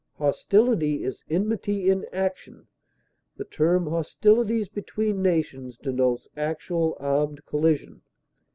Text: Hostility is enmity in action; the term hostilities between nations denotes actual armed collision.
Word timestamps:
Hostility 0.15 1.03
is 1.03 1.23
enmity 1.29 1.87
in 1.87 2.07
action; 2.11 2.65
the 3.37 3.45
term 3.45 3.85
hostilities 3.85 4.67
between 4.67 5.21
nations 5.21 5.77
denotes 5.77 6.27
actual 6.35 6.97
armed 6.99 7.45
collision. 7.45 8.01